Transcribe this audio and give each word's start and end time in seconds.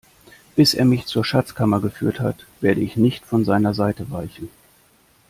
Bis 0.55 0.73
er 0.73 0.83
mich 0.85 1.05
zur 1.05 1.23
Schatzkammer 1.23 1.79
geführt 1.79 2.21
hat, 2.21 2.47
werde 2.59 2.81
ich 2.81 2.95
nicht 2.97 3.23
von 3.23 3.45
seiner 3.45 3.75
Seite 3.75 4.09
weichen. 4.09 4.49